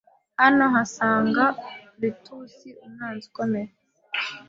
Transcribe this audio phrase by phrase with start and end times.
[0.41, 1.43] Hano hahasanga
[1.93, 3.71] Plutusi umwanzi ukomeye